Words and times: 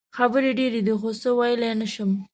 خبرې 0.17 0.51
ډېرې 0.59 0.79
دي 0.87 0.93
خو 0.99 1.09
څه 1.21 1.29
ویلې 1.37 1.71
نه 1.81 1.87
شم. 1.93 2.11